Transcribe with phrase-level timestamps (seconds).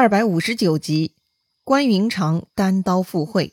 [0.00, 1.12] 二百五十九集，
[1.62, 3.52] 关云长单刀赴会。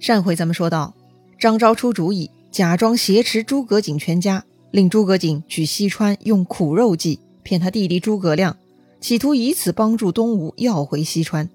[0.00, 0.96] 上回咱们说到，
[1.38, 8.56] 张昭出主意，假装挟持诸葛瑾全家，令诸葛瑾去西川用苦肉计骗他弟弟诸葛亮，
[9.00, 11.48] 企图以此帮助东吴要回西川。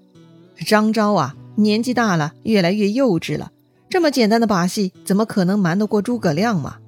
[0.66, 3.52] 张昭啊，年纪大了，越来越幼稚了，
[3.90, 6.78] 这么简单的把戏，怎么可能瞒得过诸葛亮嘛？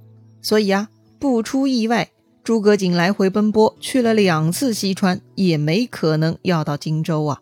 [0.40, 0.88] 所以啊，
[1.18, 2.08] 不出意外。
[2.44, 7.40] 诸葛瑾来回奔波，去了两次西川，也没可能要到荆州啊！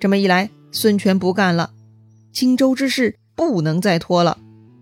[0.00, 1.72] 这么一来，孙权不干了，
[2.32, 4.38] 荆州之事不能再拖了，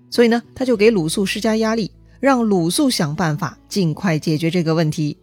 [0.08, 5.18] 所以呢，他就给鲁肃施加压力，让鲁肃想办法尽快解决这个问题。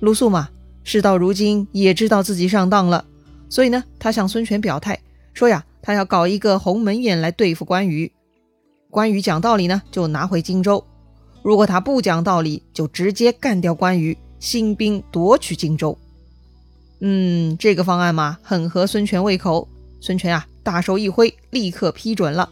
[0.00, 0.48] 鲁肃嘛，
[0.82, 3.04] 事到如今也知道自己上当了，
[3.48, 4.98] 所以呢，他向孙权表态
[5.34, 8.10] 说呀，他要搞一个鸿门宴来对付关羽，
[8.90, 10.84] 关羽讲道理呢，就拿回荆州。
[11.42, 15.96] 如果他不讲道理，就直接干掉关羽，兴兵夺取荆州。
[17.00, 19.68] 嗯，这个方案嘛，很合孙权胃口。
[20.00, 22.48] 孙权啊，大手一挥，立刻批准了。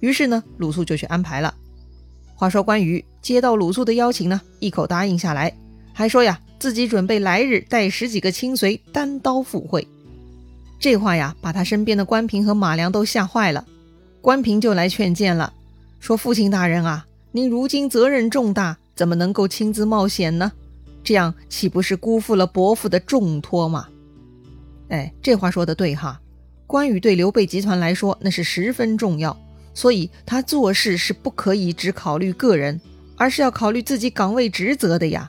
[0.00, 1.54] 于是呢，鲁肃就去安排了。
[2.34, 5.54] 话说关羽接到鲁肃的邀请呢，一口答应下来，
[5.92, 9.86] 还说呀，自己准备来日带十几个亲随单刀赴会。
[10.78, 13.64] 这话呀，把他身边的关平和马良都吓坏了。
[14.20, 15.52] 关平就来劝谏了，
[16.00, 20.52] 说：“父亲大人啊。”您如今责任重大，怎么能够亲自冒险呢？
[21.02, 23.88] 这样岂不是辜负了伯父的重托吗？
[24.88, 26.20] 哎，这话说的对哈。
[26.64, 29.36] 关羽对刘备集团来说那是十分重要，
[29.74, 32.80] 所以他做事是不可以只考虑个人，
[33.16, 35.28] 而是要考虑自己岗位职责的呀。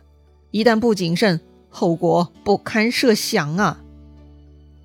[0.52, 3.82] 一旦不谨慎，后果不堪设想啊。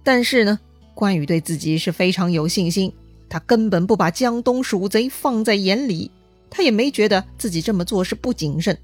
[0.02, 0.58] 但是呢，
[0.94, 2.90] 关羽对自己是非常有信心，
[3.28, 6.10] 他根本不把江东鼠贼放在眼里。
[6.50, 8.76] 他也没觉得自己这么做是不谨慎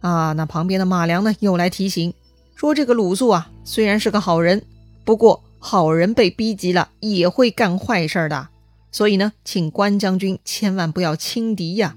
[0.00, 0.32] 啊。
[0.32, 2.12] 那旁边的马良呢，又来提醒
[2.54, 4.62] 说：“这个鲁肃啊，虽然是个好人，
[5.04, 8.48] 不过好人被逼急了也会干坏事的。
[8.92, 11.96] 所以呢，请关将军千万不要轻敌呀。”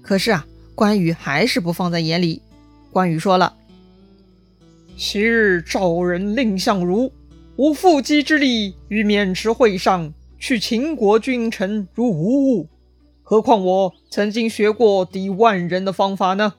[0.00, 2.40] 可是啊，关羽还是不放在眼里。
[2.90, 3.54] 关羽说了
[4.96, 7.12] ：“昔日赵人蔺相如，
[7.56, 12.66] 无缚鸡之力，于渑池会上去秦国君臣如无物。”
[13.30, 16.54] 何况我曾经学过敌万人的方法呢？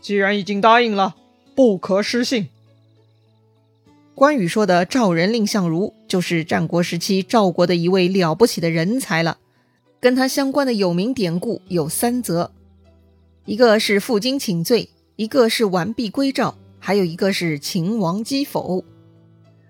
[0.00, 1.16] 既然已经答应了，
[1.56, 2.46] 不可失信。
[4.14, 9.38] 关羽说的赵人蔺相如，就是战国时期赵国的一位了不起的人才了。
[9.98, 12.52] 跟他相关的有名典故有三则，
[13.44, 18.84] 一个是负荆请罪，一个是完璧归赵，还有一个是秦王击否。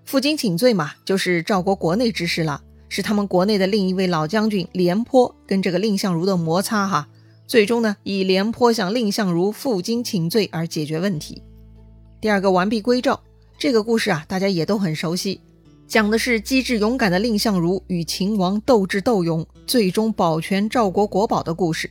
[0.04, 2.62] 负荆请罪嘛，就是赵国国内之事了。
[2.88, 7.08] 是他们国内的另一位老将军廉颇跟这个蔺相如的摩擦哈，
[7.46, 11.42] 最终呢以廉颇向蔺相如负荆请罪而解决问题。
[12.20, 13.20] 第二个完璧归赵
[13.58, 15.40] 这个故事啊，大家也都很熟悉，
[15.86, 21.90] 讲的是机智勇敢的蔺相如与秦王斗智斗勇，最终保全赵国国宝的故事。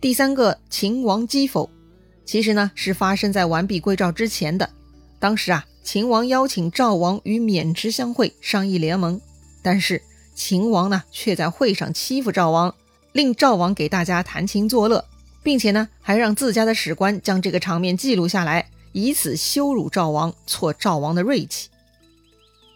[0.00, 1.70] 第三个秦王击否，
[2.24, 4.68] 其实呢是发生在完璧归赵之前的。
[5.18, 9.20] 当时啊，秦王邀请赵王与渑池相会，商议联盟。
[9.64, 10.02] 但是
[10.34, 12.74] 秦王呢，却在会上欺负赵王，
[13.12, 15.06] 令赵王给大家弹琴作乐，
[15.42, 21.70] 并且呢，还让自家的史官将这个场面记录下来，以此羞辱赵王，挫赵王的锐气。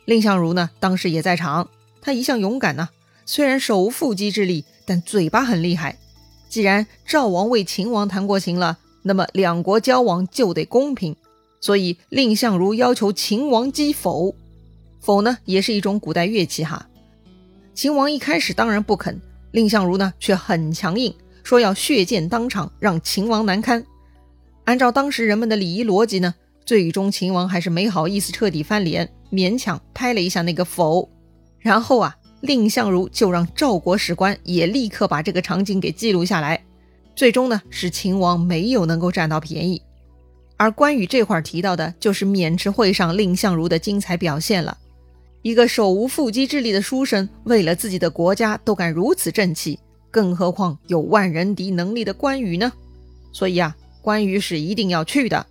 [0.07, 1.69] 蔺相如呢，当时也在场，
[2.01, 2.89] 他一向勇敢呢，
[3.27, 5.99] 虽然手无缚鸡之力，但嘴巴很厉害。
[6.49, 11.15] 既然赵王为秦王弹过琴了，那么两国交往就得公平，
[11.61, 14.35] 所以蔺相如要求秦王击否。
[15.09, 16.87] 否呢，也是一种古代乐器哈。
[17.73, 19.19] 秦王一开始当然不肯，
[19.53, 23.83] 蔺相如呢却很强硬，说要血溅当场，让秦王难堪。
[24.65, 26.35] 按照当时人们的礼仪逻辑呢，
[26.67, 31.09] 最终秦王还是没好意思彻底翻脸，勉强拍了一下那个否。
[31.59, 36.63] 然后啊，蔺相如就让赵国史官也立刻把这个场景给记录下来。
[37.17, 39.81] 最终呢，是秦王没有能够占到便宜。
[40.59, 44.77] 而关羽这块提到的就是渑池会上蔺相如的精彩表现了。
[45.49, 49.79] 一个手无缚鸡之力的书生，为了自己的国家都敢如此正气，
[50.11, 52.71] 更何况有万人敌能力的关羽呢？
[53.33, 55.47] 所以啊，关羽是一定要去的。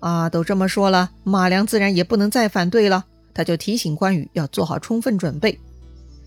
[0.00, 5.56] 啊，都这么说了，马良自然也不能再反对了，他就提醒关羽要做好充分准备。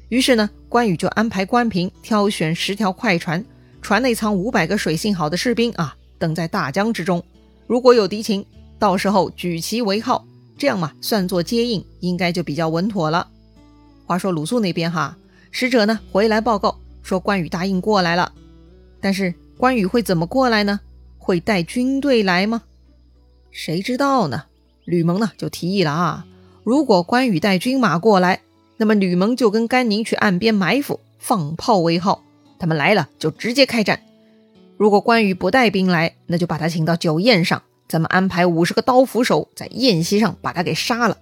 [0.07, 3.43] 于是呢，关羽就安排关平挑选十条快船，
[3.81, 7.21] 船内藏五百个水性好的士兵啊，等在大江之中，
[7.67, 8.45] 如果有敌情，
[8.79, 10.25] 到时候举旗为号。
[10.59, 13.27] 这样嘛，算作接应，应该就比较稳妥了。
[14.06, 15.17] 话说鲁肃那边哈，
[15.50, 18.33] 使者呢回来报告说关羽答应过来了，
[19.00, 20.81] 但是关羽会怎么过来呢？
[21.17, 22.63] 会带军队来吗？
[23.51, 24.44] 谁知道呢？
[24.83, 26.25] 吕蒙呢就提议了啊，
[26.63, 28.41] 如果关羽带军马过来，
[28.77, 32.23] 那么吕蒙就跟甘宁去岸边埋伏，放炮为号，
[32.57, 34.01] 他们来了就直接开战。
[34.77, 41.18] 如果关羽不带兵来，那就把他请到酒宴上，咱们安排五十个刀斧手在宴席上把他给杀了。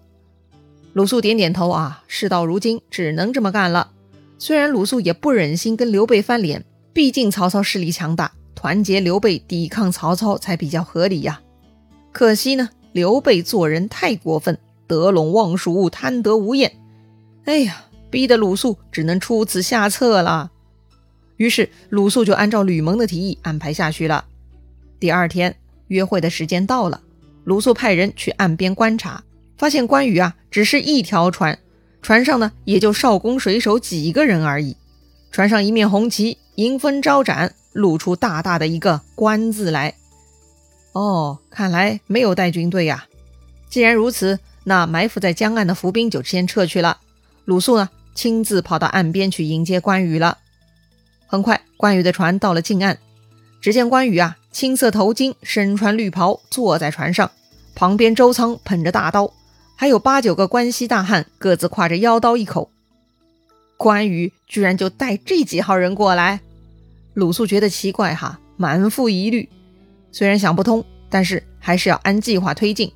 [0.92, 3.92] 鲁肃点点头啊，事到如今只能这么干了。
[4.38, 11.40] 虽然鲁肃也不忍心跟刘备翻脸，毕竟曹操势力强大，团结刘备抵抗曹操才比较合理呀。
[12.12, 16.74] 可惜呢，刘备做人太过分，得陇望蜀，贪得无厌。
[17.46, 20.52] 哎呀，逼得鲁肃只能出此下策了。
[21.38, 24.25] 于是鲁肃就按照吕蒙的提议安排下去了。
[25.00, 25.56] 第二天
[25.88, 27.01] 约会的时间到了，
[27.44, 29.24] 鲁肃派人去岸边观察。
[29.57, 31.57] 发现关羽啊，只是一条船，
[32.01, 34.78] 船上呢也就少工水手几个人而已。
[35.31, 39.95] 船上一面红旗，迎风招展，露出大大的一个“关”字来。
[40.94, 43.06] 哦，看来没有带军队呀。
[43.69, 47.00] 既然如此，那埋伏在江岸的伏兵就先撤去了。
[47.45, 50.38] 鲁肃呢，亲自跑到岸边去迎接关羽了。
[51.25, 52.98] 很快，关羽的船到了近岸，
[53.68, 57.30] 只见关羽啊，青色头巾，身穿绿袍，坐在船上，
[57.75, 59.34] 旁边周仓捧着大刀。
[59.75, 62.72] 还有八九个关西大汉，各自挎着腰刀一口。
[63.75, 66.40] 关羽居然就带这几号人过来，
[67.14, 69.50] 鲁肃觉得奇怪哈，满腹疑虑。
[70.14, 72.90] 虽然想不通，但是还是要按计划推进。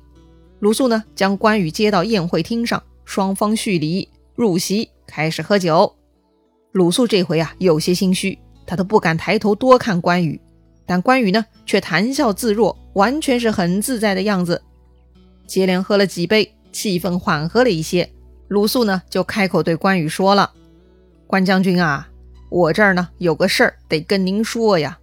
[0.60, 5.94] 鲁肃呢，将关羽接到宴会厅上，双方叙礼，入席，开始喝酒。
[6.70, 10.40] 鲁肃这回啊，有些心虚，他都不敢抬头多看关羽，
[10.86, 14.62] 但关羽呢，却谈笑自若，完全是很自在的样子。
[15.46, 16.54] 接连喝了几杯。
[16.74, 18.10] 气氛缓和了一些，
[18.48, 20.50] 鲁肃呢就开口对关羽说了
[21.28, 22.08] ：“关将军啊，
[22.48, 24.98] 我这儿呢有个事儿得跟您说呀。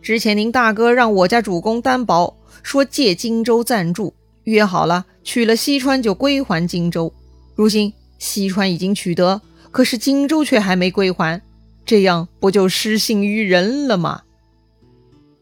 [0.00, 7.12] 之前您大哥让我家主公担保，说借荆州暂住，约好了取了西川就归还荆州。
[7.54, 11.42] 如今西川已经取得，可是荆州却还没归还，
[11.84, 14.22] 这样不就失信于人了吗？”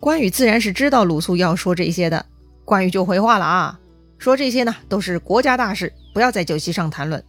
[0.00, 2.24] 关羽自然是知道鲁肃要说这些的，
[2.64, 3.80] 关羽就回话了啊。
[4.16, 7.22] 说这些呢，都是国家大事，不要在酒席上谈论。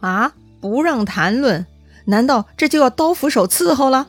[0.00, 1.66] 啊，不让谈论？
[2.04, 4.08] 难道这就要刀斧手伺候了？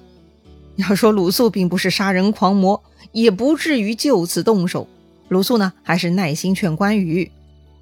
[0.76, 4.88] 要说鲁肃并不是杀人狂魔，也不至于就此动手。
[5.30, 7.32] 鲁肃呢，还是耐心劝关羽。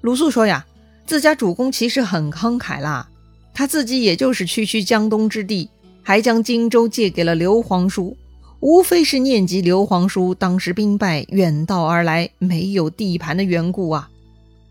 [0.00, 0.64] 鲁肃说呀，
[1.06, 3.08] 自家主公其实很慷慨啦，
[3.52, 5.68] 他自己也就是区区江东之地，
[6.02, 8.16] 还将荆州借给了刘皇叔。
[8.64, 14.08] 无非是念及刘皇叔当时兵败远道而来，没有地盘的缘故啊。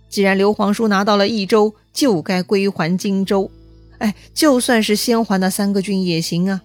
[0.10, 3.52] 既然刘皇叔拿到了益州，就该归还荆州。
[4.00, 6.64] 哎，就算是先还那三个郡也行啊。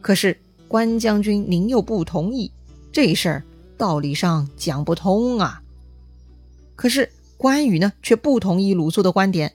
[0.00, 0.38] 可是
[0.68, 2.52] 关将军您又不同意，
[2.92, 3.42] 这事儿
[3.76, 5.60] 道理上讲不通啊。
[6.76, 9.52] 可是关羽呢，却不同意鲁肃的观点。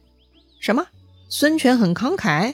[0.59, 0.85] 什么？
[1.29, 2.53] 孙权很慷慨？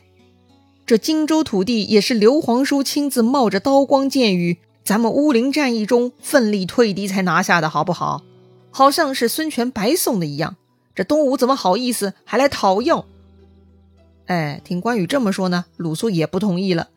[0.90, 8.24] 这荆州土地也是刘皇叔亲自冒着刀光剑雨，咱们乌林战役中奋力退敌才拿下的，好不好？
[8.72, 10.56] 好像是孙权白送的一样。
[10.96, 13.06] 这东吴怎么好意思还来讨要？
[14.26, 16.88] 哎，听关羽这么说呢，鲁肃也不同意了。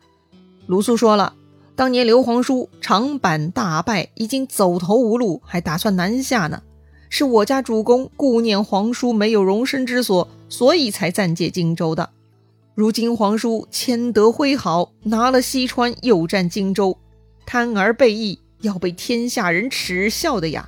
[0.65, 1.35] 鲁肃说了，
[1.75, 6.63] 当年刘皇叔长坂大败，已经走投无路，还打算南下呢。
[7.11, 12.09] 是我家主公顾念皇叔没有容身之所，所以才暂借荆州的。
[12.75, 16.97] 如今皇叔谦德挥毫，拿了西川，又占荆州，
[17.45, 20.67] 贪而背义，要被天下人耻笑的呀！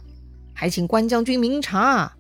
[0.54, 2.14] 还请关将军明察。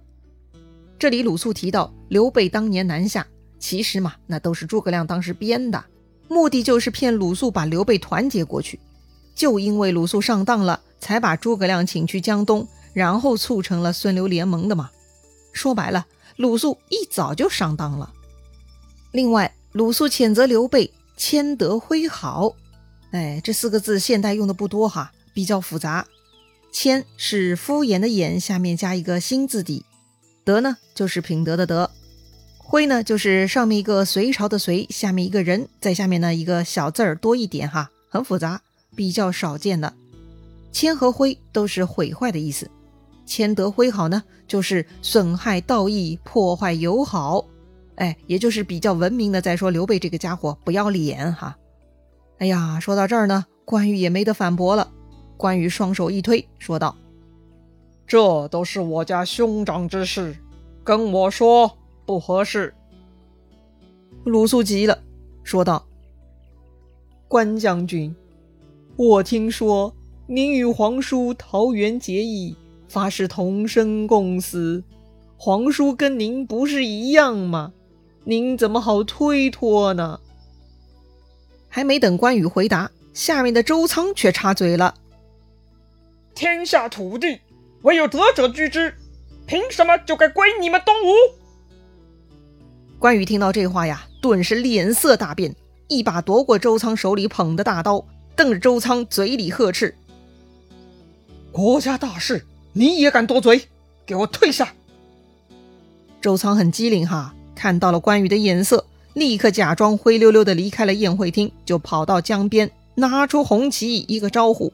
[0.98, 3.28] 这里鲁肃提到刘备当年南下，
[3.60, 5.86] 其实嘛，那都是诸葛亮当时编的，
[6.28, 8.80] 目的就是骗鲁肃把刘备团结过去。
[9.36, 14.90] 就因为鲁肃上当了，才把诸葛亮请去江东，然后促成了孙刘联盟的嘛。
[15.54, 18.12] 说白了，鲁肃一早就上当了。
[19.12, 19.54] 另外。
[19.76, 22.54] 鲁肃谴责刘备谦德挥好，
[23.12, 26.08] 哎，这四个字现代用的不多哈，比较复杂。
[26.72, 29.84] 谦是敷衍的衍，下面加一个心字底；
[30.46, 31.90] 德呢就是品德的德；
[32.58, 38.62] 挥呢就是上面一个隋朝的隋，下面一个人，在下面呢一个小字儿多一点哈，很复杂，
[38.96, 39.94] 比较少见的。
[40.72, 42.72] 谦和挥都是毁坏的意思，
[43.26, 47.46] 谦德挥好呢就是损害道义，破坏友好。
[47.96, 51.58] 哎，也就是比较文明的，在说刘备这个家伙不要脸哈。
[52.40, 54.92] 哎呀，说到这儿呢，关羽也没得反驳了。
[55.38, 56.96] 关羽双手一推，说道
[58.08, 60.36] ：“这都是我家兄长之事，
[60.84, 62.74] 跟我说不合适。”
[64.26, 65.02] 鲁肃急了，
[65.44, 65.86] 说道
[67.28, 68.16] ：“关将军，
[68.96, 69.94] 我听说
[70.28, 72.56] 您与皇叔桃园结义，
[72.88, 74.84] 发誓同生共死。”
[75.38, 77.74] 皇叔跟您不是一样吗？
[78.28, 80.20] 您怎么好推脱呢？
[81.70, 84.96] 还没等关羽回答，下面的周仓却插嘴了
[86.34, 87.40] ：“天下土地，
[87.84, 88.96] 唯有德者居之，
[89.46, 91.14] 凭什么就该归你们东吴？”
[92.98, 95.56] 关羽听到这话呀，顿时脸色大变，
[95.88, 98.04] 一把夺过周仓手里捧的大刀，
[98.36, 99.96] 瞪着周仓，嘴里呵斥
[101.54, 103.68] ：“国家大事，你也敢多嘴？
[104.04, 104.74] 给我退下！”
[106.20, 114.72] 周仓很机灵哈，看到了关羽的眼色，立刻假装灰溜溜的离开了宴会厅，就跑到江边，拿出红旗一个招呼。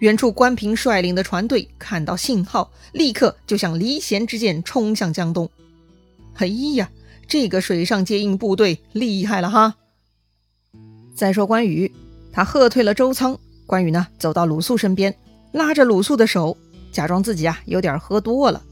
[0.00, 5.48] 远处关平率领的船队看到信号，立刻就像离弦之箭冲向江东。
[6.34, 6.46] 哎
[6.76, 6.90] 呀！
[7.26, 9.76] 这个水上接应部队厉害了哈！
[11.14, 11.90] 再说关羽，
[12.30, 13.38] 他喝退了周仓。
[13.66, 15.16] 关羽呢，走到鲁肃身边，
[15.52, 16.54] 拉着鲁肃的手，
[16.92, 18.62] 假装自己啊有点喝多了。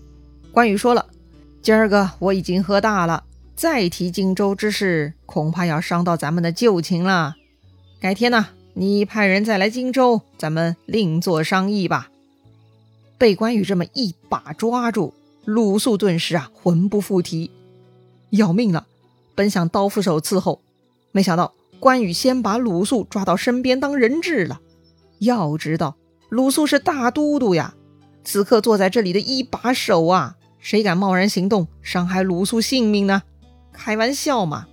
[0.53, 1.07] 关羽说了
[1.63, 3.23] ：“今儿个我已经喝大了，
[3.55, 7.37] 再提荆州之事，恐怕要伤到咱们的旧情了。
[8.01, 12.11] 改天呢，你派人再来荆州，咱们另做商议吧。”
[13.17, 15.15] 被关羽这么一把抓住，
[15.45, 17.53] 鲁肃顿时啊魂不附体。
[18.31, 18.89] 要命了！
[19.37, 20.61] 本想刀斧手伺候，
[21.13, 24.61] 没想到关羽先把鲁肃抓到身边当人质了。
[25.21, 25.95] 要知道，
[26.29, 27.75] 鲁肃是大都督呀，
[28.25, 33.23] 此刻坐在这里的一把手啊，谁敢贸然行动伤害鲁肃性命呢？
[33.73, 34.69] 开玩笑嘛！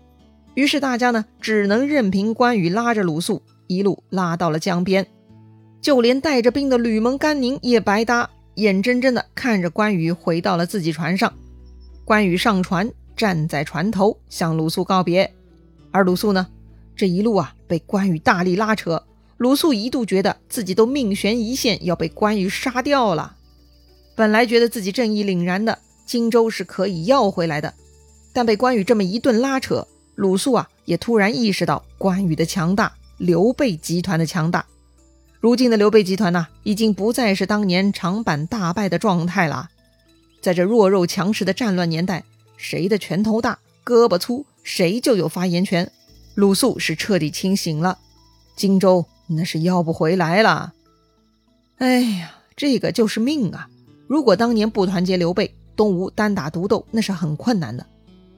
[0.53, 5.07] 于是大家呢，只能任凭关羽拉着鲁肃一路拉到了江边，
[5.81, 11.33] 就连带着兵的吕蒙、甘宁也白搭，眼睁睁地看着关羽回到了自己船上。
[12.05, 12.89] 关羽上船。
[13.19, 15.29] 站在船头向鲁肃告别，
[15.91, 16.47] 而鲁肃呢，
[16.95, 19.03] 这一路啊被关羽大力拉扯，
[19.35, 23.35] 鲁肃一度觉得自己都命悬一线，要被关羽杀掉了。
[24.19, 27.73] 本来觉得自己正义凛然的荆州是可以要回来的，
[28.33, 34.65] 但被关羽这么一顿拉扯，鲁肃啊也突然意识到关羽的强大，刘备集团的强大。
[35.39, 39.69] 如今的刘备集团呢，已经不再是当年长坂大败的状态了，
[40.41, 42.25] 在这弱肉强食的战乱年代。
[42.57, 45.89] 谁的拳头大、胳膊粗，谁就有发言权。
[46.35, 47.97] 鲁肃是彻底清醒了，
[48.57, 50.73] 荆州那是要不回来了。
[51.77, 53.69] 哎呀，这个就是命啊！
[54.09, 57.85] 如果当年不团结刘备，东吴单打独斗那是很困难的。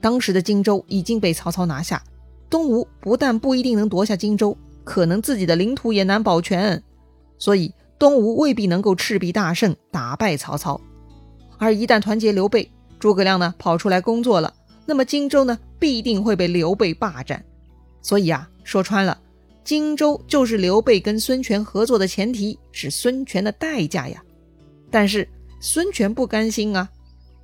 [0.02, 2.04] 当时的荆州已经被曹操拿下，
[2.50, 6.82] 东吴不但不一定能夺下荆州，可能自己的领土也难保全。
[7.38, 10.78] 所以东吴未必能够赤壁大胜，打败曹操。
[11.56, 14.52] 而一旦团结刘备，诸葛亮呢跑出来工作了，
[14.84, 17.42] 那么荆州呢必定会被刘备霸占。
[18.02, 19.18] 所以啊，说穿了，
[19.64, 24.22] 荆州就是刘备跟孙权合作的前提，是孙权的代价呀。
[24.90, 25.26] 但是
[25.64, 26.90] 孙权不甘心啊，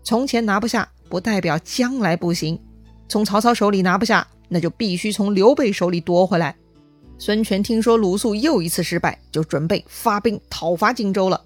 [0.02, 2.60] 从前拿不下不代表将来不行。
[3.08, 6.56] 从曹操手里拿不下，那就必须从刘备手里夺回来。
[7.16, 11.40] 孙权听说鲁肃又一次失败，就准备发兵讨伐荆州了。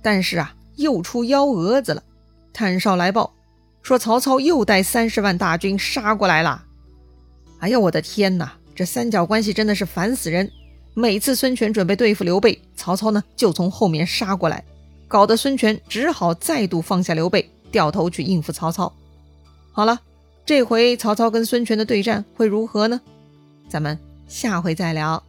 [0.00, 2.02] 但是啊，又出幺蛾子了。
[2.50, 3.34] 探哨来报，
[3.82, 6.64] 说曹操又带三十万大军杀过来了。
[7.58, 8.54] 哎呀，我的天哪！
[8.74, 10.50] 这三角关系真的是烦死人。
[10.94, 14.64] 每次孙权准备对付刘备，曹操呢就从后面杀过来，
[15.10, 18.92] 搞得孙权只好再度放下刘备，掉头去应付曹操。
[19.72, 19.98] 好了，
[20.46, 23.00] 这回曹操跟孙权的对战会如何呢？
[23.68, 23.98] 咱们
[24.28, 25.20] 下回再聊。